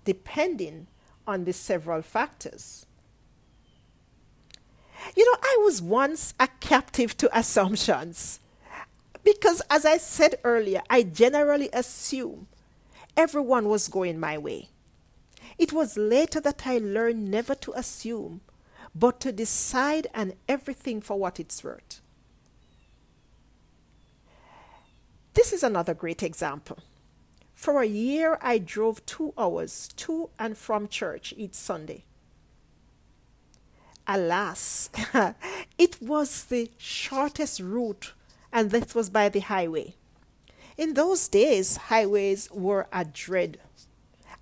depending 0.07 0.87
on 1.27 1.45
the 1.45 1.53
several 1.53 2.01
factors. 2.01 2.87
You 5.17 5.25
know, 5.25 5.39
I 5.43 5.59
was 5.65 5.83
once 5.83 6.35
a 6.39 6.49
captive 6.61 7.17
to 7.19 7.39
assumptions. 7.39 8.41
Because 9.25 9.63
as 9.71 9.85
I 9.85 9.99
said 9.99 10.37
earlier, 10.45 10.83
I 10.91 11.03
generally 11.03 11.69
assume 11.73 12.49
everyone 13.17 13.69
was 13.69 13.89
going 13.89 14.19
my 14.19 14.39
way. 14.39 14.69
It 15.59 15.73
was 15.73 15.97
later 15.97 16.41
that 16.41 16.67
I 16.67 16.79
learned 16.79 17.31
never 17.31 17.55
to 17.57 17.73
assume, 17.77 18.41
but 18.95 19.21
to 19.21 19.33
decide 19.33 20.07
and 20.15 20.35
everything 20.49 21.01
for 21.01 21.19
what 21.19 21.39
it's 21.39 21.63
worth. 21.63 22.01
This 25.35 25.53
is 25.53 25.63
another 25.63 25.95
great 25.95 26.23
example. 26.23 26.79
For 27.55 27.81
a 27.81 27.87
year, 27.87 28.39
I 28.43 28.59
drove 28.59 29.07
two 29.07 29.33
hours 29.39 29.89
to 29.97 30.31
and 30.39 30.59
from 30.59 30.89
church 30.89 31.33
each 31.37 31.55
Sunday. 31.55 32.05
Alas, 34.07 34.91
it 35.79 36.01
was 36.03 36.45
the 36.45 36.71
shortest 36.79 37.61
route 37.61 38.13
and 38.53 38.71
this 38.71 38.95
was 38.95 39.09
by 39.09 39.29
the 39.29 39.41
highway. 39.41 39.95
In 40.77 40.95
those 40.95 41.29
days, 41.29 41.77
highways 41.77 42.51
were 42.51 42.87
a 42.93 43.05
dread. 43.05 43.59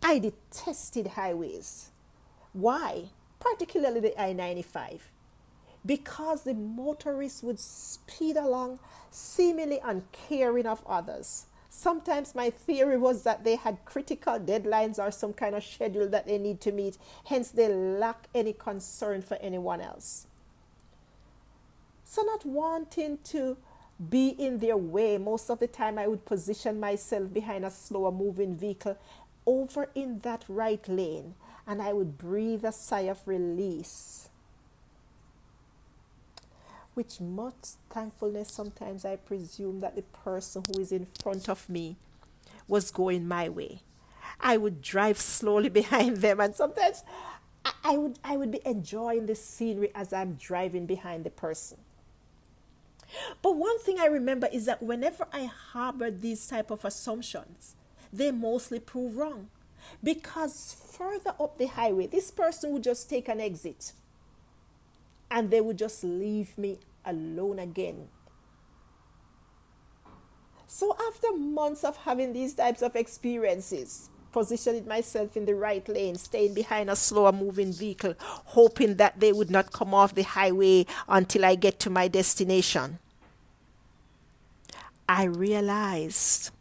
I 0.02 0.19
detested 0.19 1.09
highways. 1.09 1.90
Why? 2.52 3.11
Particularly 3.38 4.00
the 4.00 4.21
I 4.21 4.33
95. 4.33 5.11
Because 5.85 6.43
the 6.43 6.55
motorists 6.55 7.43
would 7.43 7.61
speed 7.61 8.37
along, 8.37 8.81
seemingly 9.11 9.81
uncaring 9.83 10.67
of 10.67 10.83
others. 10.87 11.47
Sometimes 11.71 12.35
my 12.35 12.50
theory 12.50 12.99
was 12.99 13.23
that 13.23 13.45
they 13.45 13.55
had 13.55 13.85
critical 13.85 14.39
deadlines 14.41 14.99
or 14.99 15.12
some 15.12 15.33
kind 15.33 15.55
of 15.55 15.65
schedule 15.65 16.09
that 16.09 16.27
they 16.27 16.37
need 16.37 16.61
to 16.62 16.73
meet, 16.73 16.99
hence, 17.27 17.50
they 17.50 17.69
lack 17.73 18.27
any 18.35 18.53
concern 18.53 19.23
for 19.23 19.37
anyone 19.37 19.81
else. 19.81 20.27
So, 22.05 22.23
not 22.23 22.45
wanting 22.45 23.19
to 23.25 23.57
be 24.11 24.31
in 24.31 24.59
their 24.59 24.77
way, 24.77 25.17
most 25.17 25.49
of 25.49 25.61
the 25.61 25.69
time 25.69 25.97
I 25.97 26.09
would 26.09 26.25
position 26.25 26.81
myself 26.81 27.33
behind 27.33 27.65
a 27.65 27.71
slower 27.71 28.11
moving 28.11 28.57
vehicle 28.57 28.99
over 29.47 29.91
in 29.95 30.19
that 30.21 30.45
right 30.49 30.87
lane 30.89 31.35
and 31.67 31.81
I 31.81 31.93
would 31.93 32.19
breathe 32.19 32.65
a 32.65 32.73
sigh 32.73 33.03
of 33.03 33.21
release. 33.27 34.30
Which 36.94 37.20
much 37.20 37.54
thankfulness 37.88 38.52
sometimes 38.52 39.04
I 39.04 39.16
presume 39.16 39.80
that 39.80 39.97
the 39.97 40.02
person 40.02 40.64
who 40.66 40.80
is 40.80 40.92
in 40.92 41.06
front 41.23 41.49
of 41.49 41.68
me 41.68 41.97
was 42.66 42.90
going 42.90 43.26
my 43.26 43.49
way. 43.49 43.80
I 44.40 44.56
would 44.56 44.82
drive 44.82 45.18
slowly 45.18 45.68
behind 45.80 46.18
them 46.18 46.40
and 46.40 46.54
sometimes 46.54 47.02
I 47.85 47.97
would 47.97 48.18
I 48.25 48.37
would 48.37 48.50
be 48.50 48.61
enjoying 48.64 49.26
the 49.26 49.35
scenery 49.35 49.90
as 49.94 50.12
I'm 50.12 50.35
driving 50.35 50.87
behind 50.87 51.25
the 51.25 51.30
person. 51.30 51.78
But 53.42 53.56
one 53.56 53.78
thing 53.80 53.99
I 53.99 54.06
remember 54.06 54.49
is 54.52 54.66
that 54.66 54.82
whenever 54.82 55.26
I 55.32 55.44
harbored 55.44 56.23
these 56.23 56.47
type 56.47 56.70
of 56.70 56.85
assumptions, 56.85 57.75
they 58.12 58.30
mostly 58.30 58.78
prove 58.78 59.16
wrong. 59.16 59.49
Because 60.02 60.76
further 60.97 61.35
up 61.40 61.59
the 61.59 61.66
highway, 61.66 62.06
this 62.06 62.30
person 62.30 62.73
would 62.73 62.85
just 62.85 63.11
take 63.11 63.28
an 63.28 63.40
exit 63.40 63.92
and 65.31 65.51
they 65.51 65.61
would 65.61 65.79
just 65.79 66.03
leave 66.03 66.57
me 66.59 66.79
alone 67.05 67.59
again. 67.59 68.09
So, 70.67 70.97
after 71.09 71.33
months 71.33 71.83
of 71.83 71.97
having 71.97 72.33
these 72.33 72.55
types 72.55 72.83
of 72.83 72.95
experiences, 72.95 74.09
positioning 74.33 74.87
myself 74.87 75.37
in 75.37 75.45
the 75.45 75.55
right 75.55 75.87
lane, 75.89 76.15
staying 76.15 76.55
behind 76.55 76.89
a 76.89 76.97
slower 76.97 77.33
moving 77.33 77.73
vehicle, 77.73 78.15
hoping 78.21 78.95
that 78.97 79.19
they 79.19 79.33
would 79.33 79.51
not 79.51 79.73
come 79.73 79.93
off 79.93 80.15
the 80.15 80.23
highway 80.23 80.87
until 81.09 81.45
I 81.45 81.57
get 81.57 81.81
to 81.81 81.91
my 81.91 82.07
destination. 82.07 83.01
I 85.09 85.25
realized 85.25 86.53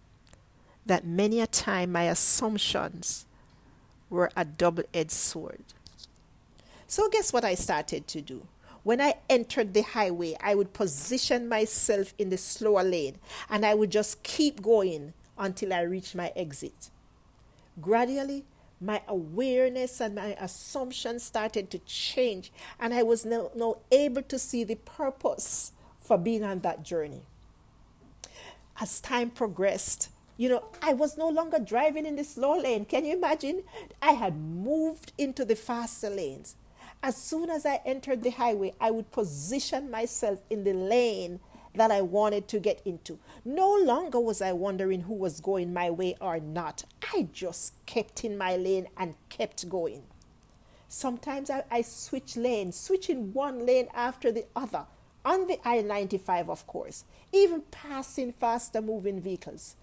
that 0.88 1.06
many 1.06 1.40
a 1.40 1.46
time 1.46 1.92
my 1.92 2.06
assumptions 2.06 3.28
were 4.10 4.32
a 4.36 4.44
double 4.44 4.84
edged 4.92 5.12
sword. 5.12 5.64
So, 6.88 7.08
guess 7.10 7.32
what 7.32 7.46
I 7.46 7.54
started 7.54 8.08
to 8.08 8.22
do? 8.22 8.48
When 8.84 9.02
I 9.02 9.16
entered 9.30 9.74
the 9.74 9.82
highway, 9.82 10.36
I 10.42 10.56
would 10.56 10.74
position 10.74 11.50
myself 11.50 12.14
in 12.18 12.30
the 12.30 12.38
slower 12.38 12.84
lane 12.84 13.18
and 13.50 13.66
I 13.66 13.74
would 13.74 13.92
just 13.92 14.24
keep 14.24 14.62
going 14.62 15.14
until 15.38 15.74
I 15.74 15.82
reached 15.82 16.16
my 16.16 16.32
exit. 16.36 16.90
Gradually, 17.82 18.46
my 18.82 19.02
awareness 19.08 20.00
and 20.00 20.16
my 20.16 20.38
assumptions 20.40 21.24
started 21.24 21.70
to 21.72 21.80
change, 21.80 22.52
and 22.80 22.94
I 22.94 23.04
was 23.04 23.26
now, 23.26 23.50
able 23.92 24.22
to 24.24 24.40
see 24.40 24.64
the 24.64 24.76
purpose 24.76 25.74
for 25.98 26.18
being 26.18 26.44
on 26.44 26.60
that 26.60 26.84
journey. 26.84 27.24
As 28.80 29.02
time 29.02 29.30
progressed, 29.32 30.10
you 30.38 30.48
know, 30.48 30.64
I 30.82 30.94
was 30.94 31.18
no 31.18 31.28
longer 31.28 31.60
driving 31.60 32.06
in 32.06 32.16
the 32.16 32.24
slow 32.24 32.58
lane. 32.58 32.86
Can 32.86 33.04
you 33.04 33.18
imagine? 33.18 33.64
I 34.02 34.14
had 34.14 34.38
moved 34.38 35.12
into 35.18 35.44
the 35.44 35.56
faster 35.56 36.10
lanes. 36.10 36.56
As 37.02 37.16
soon 37.16 37.50
as 37.50 37.66
I 37.66 37.82
entered 37.86 38.24
the 38.24 38.32
highway, 38.32 38.74
I 38.80 38.92
would 38.92 39.12
position 39.12 39.90
myself 39.90 40.42
in 40.50 40.64
the 40.64 40.74
lane 40.74 41.40
that 41.74 41.92
I 41.92 42.02
wanted 42.02 42.48
to 42.50 42.60
get 42.60 42.82
into. 42.84 43.20
No 43.46 43.74
longer 43.76 44.20
was 44.20 44.42
I 44.42 44.52
wondering 44.52 45.02
who 45.02 45.14
was 45.14 45.40
going 45.40 45.74
my 45.74 45.90
way 45.90 46.16
or 46.20 46.40
not. 46.40 46.84
I 47.14 47.30
just 47.32 47.74
kept 47.86 48.26
in 48.26 48.38
my 48.38 48.56
lane 48.58 48.88
and 48.98 49.16
kept 49.30 49.70
going. 49.70 50.04
Sometimes 50.90 51.50
I, 51.50 51.64
I 51.72 51.84
switch 51.84 52.36
lanes, 52.36 52.76
switching 52.78 53.32
one 53.32 53.66
lane 53.66 53.88
after 53.94 54.32
the 54.32 54.46
other 54.56 54.86
on 55.24 55.48
the 55.48 55.60
I 55.64 55.82
95, 55.82 56.50
of 56.50 56.68
course, 56.68 57.06
even 57.32 57.62
passing 57.72 58.34
faster 58.34 58.82
moving 58.82 59.22
vehicles. 59.22 59.76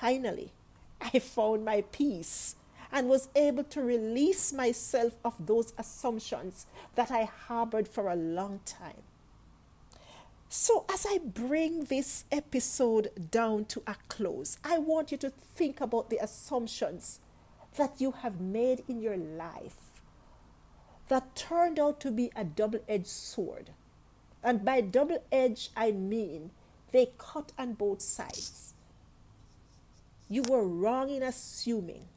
Finally, 0.00 0.52
I 1.00 1.18
found 1.18 1.64
my 1.64 1.82
peace 1.92 2.56
and 2.92 3.08
was 3.08 3.28
able 3.34 3.64
to 3.64 3.82
release 3.82 4.52
myself 4.52 5.14
of 5.24 5.34
those 5.46 5.72
assumptions 5.78 6.66
that 6.94 7.10
I 7.10 7.24
harbored 7.24 7.88
for 7.88 8.08
a 8.08 8.16
long 8.16 8.60
time. 8.64 9.02
So, 10.48 10.84
as 10.92 11.06
I 11.08 11.18
bring 11.18 11.84
this 11.84 12.24
episode 12.30 13.30
down 13.30 13.64
to 13.66 13.82
a 13.86 13.96
close, 14.08 14.58
I 14.62 14.78
want 14.78 15.10
you 15.10 15.16
to 15.18 15.30
think 15.30 15.80
about 15.80 16.10
the 16.10 16.18
assumptions 16.18 17.20
that 17.76 17.94
you 17.98 18.10
have 18.10 18.38
made 18.38 18.84
in 18.86 19.00
your 19.00 19.16
life 19.16 19.76
that 21.08 21.34
turned 21.34 21.78
out 21.78 22.00
to 22.00 22.10
be 22.10 22.30
a 22.36 22.44
double 22.44 22.80
edged 22.86 23.06
sword. 23.06 23.70
And 24.44 24.64
by 24.64 24.82
double 24.82 25.24
edged, 25.32 25.70
I 25.74 25.92
mean 25.92 26.50
they 26.90 27.12
cut 27.16 27.52
on 27.58 27.72
both 27.72 28.02
sides 28.02 28.74
you 30.32 30.42
were 30.48 30.66
wrong 30.66 31.10
in 31.10 31.22
assuming. 31.22 32.08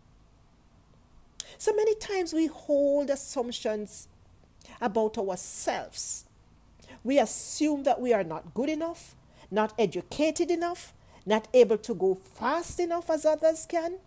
So 1.57 1.73
many 1.73 1.95
times 1.95 2.33
we 2.33 2.47
hold 2.47 3.09
assumptions 3.09 4.07
about 4.81 5.17
ourselves. 5.17 6.25
We 7.03 7.19
assume 7.19 7.83
that 7.83 8.01
we 8.01 8.13
are 8.13 8.23
not 8.23 8.53
good 8.53 8.69
enough, 8.69 9.15
not 9.51 9.73
educated 9.77 10.51
enough, 10.51 10.93
not 11.25 11.47
able 11.53 11.77
to 11.77 11.93
go 11.93 12.15
fast 12.15 12.79
enough 12.79 13.09
as 13.09 13.25
others 13.25 13.65
can. 13.67 13.97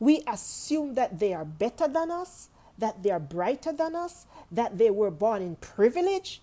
We 0.00 0.22
assume 0.26 0.94
that 0.94 1.18
they 1.18 1.34
are 1.34 1.44
better 1.44 1.88
than 1.88 2.10
us, 2.10 2.48
that 2.76 3.02
they 3.02 3.10
are 3.10 3.20
brighter 3.20 3.72
than 3.72 3.96
us, 3.96 4.26
that 4.50 4.78
they 4.78 4.90
were 4.90 5.10
born 5.10 5.42
in 5.42 5.56
privilege. 5.56 6.40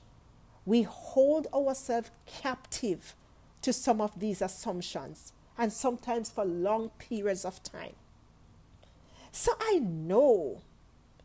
We 0.65 0.83
hold 0.83 1.47
ourselves 1.53 2.09
captive 2.25 3.15
to 3.61 3.71
some 3.71 4.01
of 4.01 4.19
these 4.19 4.41
assumptions 4.41 5.31
and 5.57 5.71
sometimes 5.71 6.29
for 6.29 6.43
long 6.43 6.89
periods 6.99 7.45
of 7.45 7.63
time. 7.63 7.93
So 9.36 9.52
I 9.60 9.80
know 9.80 10.62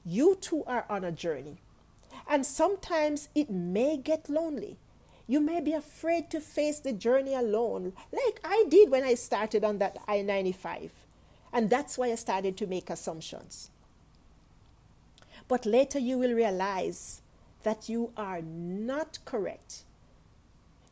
you 0.05 0.35
too 0.35 0.65
are 0.67 0.85
on 0.91 1.05
a 1.05 1.13
journey, 1.13 1.59
and 2.29 2.45
sometimes 2.45 3.29
it 3.37 3.51
may 3.51 3.97
get 3.97 4.29
lonely. 4.29 4.79
You 5.29 5.41
may 5.41 5.61
be 5.61 5.75
afraid 5.75 6.29
to 6.31 6.41
face 6.41 6.81
the 6.81 6.93
journey 6.93 7.35
alone, 7.35 7.93
like 8.13 8.41
I 8.43 8.65
did 8.69 8.91
when 8.91 9.05
I 9.05 9.15
started 9.15 9.63
on 9.63 9.79
that 9.79 9.97
I 10.09 10.23
95. 10.23 10.91
And 11.53 11.71
that's 11.71 11.97
why 11.97 12.11
I 12.11 12.17
started 12.17 12.57
to 12.57 12.67
make 12.67 12.91
assumptions. 12.91 13.71
But 15.47 15.65
later 15.65 16.01
you 16.01 16.19
will 16.19 16.35
realize 16.35 17.23
that 17.63 17.89
you 17.89 18.11
are 18.17 18.43
not 18.43 19.21
correct 19.25 19.85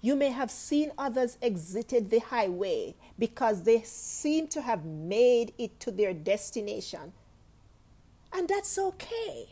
you 0.01 0.15
may 0.15 0.31
have 0.31 0.51
seen 0.51 0.93
others 0.97 1.39
exited 1.43 2.11
the 2.11 2.21
highway 2.21 2.95
because 3.19 3.65
they 3.65 3.83
seem 3.83 4.47
to 4.49 4.63
have 4.63 4.85
made 4.85 5.53
it 5.59 5.81
to 5.81 5.91
their 5.91 6.15
destination. 6.15 7.13
And 8.33 8.49
that's 8.49 8.79
okay. 8.79 9.49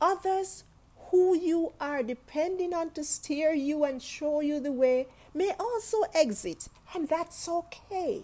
Others 0.00 0.64
who 1.10 1.36
you 1.36 1.72
are 1.80 2.02
depending 2.02 2.72
on 2.72 2.90
to 2.92 3.04
steer 3.04 3.52
you 3.52 3.84
and 3.84 4.02
show 4.02 4.40
you 4.40 4.60
the 4.60 4.72
way 4.72 5.08
may 5.34 5.52
also 5.58 6.02
exit, 6.14 6.68
and 6.94 7.08
that's 7.08 7.48
okay. 7.48 8.22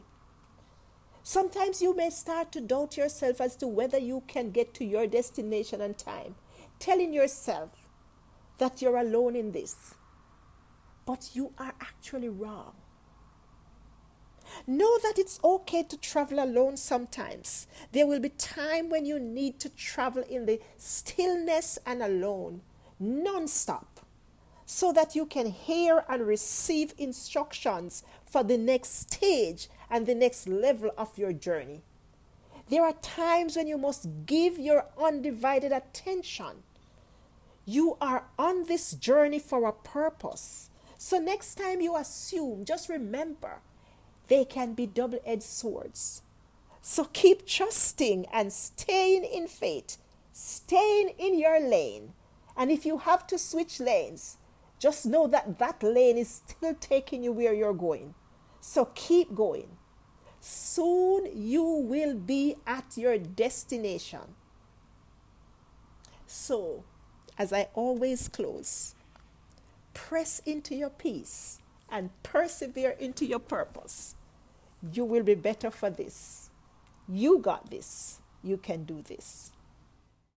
Sometimes 1.22 1.82
you 1.82 1.94
may 1.94 2.10
start 2.10 2.52
to 2.52 2.60
doubt 2.60 2.96
yourself 2.96 3.40
as 3.40 3.56
to 3.56 3.66
whether 3.66 3.98
you 3.98 4.22
can 4.28 4.50
get 4.50 4.72
to 4.74 4.84
your 4.84 5.06
destination 5.06 5.82
on 5.82 5.94
time, 5.94 6.36
telling 6.78 7.12
yourself 7.12 7.70
that 8.58 8.80
you're 8.80 8.96
alone 8.96 9.34
in 9.34 9.50
this 9.50 9.94
but 11.06 11.30
you 11.32 11.52
are 11.56 11.72
actually 11.80 12.28
wrong. 12.28 12.74
Know 14.66 14.98
that 14.98 15.18
it's 15.18 15.40
okay 15.42 15.82
to 15.84 15.96
travel 15.96 16.42
alone 16.42 16.76
sometimes. 16.76 17.66
There 17.92 18.06
will 18.06 18.20
be 18.20 18.28
time 18.30 18.90
when 18.90 19.06
you 19.06 19.18
need 19.18 19.58
to 19.60 19.68
travel 19.68 20.22
in 20.22 20.46
the 20.46 20.60
stillness 20.76 21.78
and 21.86 22.02
alone, 22.02 22.62
non-stop, 22.98 24.00
so 24.64 24.92
that 24.92 25.14
you 25.14 25.26
can 25.26 25.46
hear 25.46 26.04
and 26.08 26.26
receive 26.26 26.94
instructions 26.98 28.02
for 28.24 28.42
the 28.42 28.58
next 28.58 28.98
stage 29.00 29.68
and 29.90 30.06
the 30.06 30.14
next 30.14 30.48
level 30.48 30.90
of 30.98 31.16
your 31.16 31.32
journey. 31.32 31.82
There 32.68 32.84
are 32.84 32.94
times 32.94 33.56
when 33.56 33.68
you 33.68 33.78
must 33.78 34.08
give 34.26 34.58
your 34.58 34.86
undivided 35.00 35.70
attention. 35.70 36.64
You 37.64 37.96
are 38.00 38.24
on 38.38 38.66
this 38.66 38.92
journey 38.92 39.38
for 39.38 39.66
a 39.66 39.72
purpose 39.72 40.70
So 40.98 41.18
next 41.18 41.56
time 41.56 41.80
you 41.80 41.96
assume, 41.96 42.64
just 42.64 42.88
remember 42.88 43.60
they 44.28 44.44
can 44.44 44.74
be 44.74 44.86
double 44.86 45.20
edged 45.24 45.42
swords. 45.42 46.22
So 46.80 47.04
keep 47.12 47.46
trusting 47.46 48.26
and 48.32 48.52
staying 48.52 49.24
in 49.24 49.48
faith, 49.48 49.98
staying 50.32 51.10
in 51.18 51.38
your 51.38 51.60
lane. 51.60 52.12
And 52.56 52.70
if 52.70 52.86
you 52.86 52.98
have 52.98 53.26
to 53.28 53.38
switch 53.38 53.80
lanes, 53.80 54.38
just 54.78 55.06
know 55.06 55.26
that 55.28 55.58
that 55.58 55.82
lane 55.82 56.18
is 56.18 56.42
still 56.46 56.74
taking 56.74 57.22
you 57.22 57.32
where 57.32 57.54
you're 57.54 57.74
going. 57.74 58.14
So 58.60 58.86
keep 58.94 59.34
going. 59.34 59.68
Soon 60.40 61.28
you 61.34 61.62
will 61.62 62.14
be 62.14 62.56
at 62.66 62.96
your 62.96 63.18
destination. 63.18 64.34
So, 66.26 66.84
as 67.38 67.52
I 67.52 67.68
always 67.74 68.28
close, 68.28 68.95
press 69.96 70.40
into 70.44 70.74
your 70.74 70.90
peace 70.90 71.58
and 71.88 72.10
persevere 72.22 72.90
into 72.90 73.24
your 73.24 73.38
purpose. 73.38 74.14
You 74.92 75.04
will 75.06 75.22
be 75.22 75.34
better 75.34 75.70
for 75.70 75.88
this. 75.88 76.50
You 77.08 77.38
got 77.38 77.70
this. 77.70 78.20
You 78.44 78.58
can 78.58 78.84
do 78.84 79.02
this. 79.02 79.52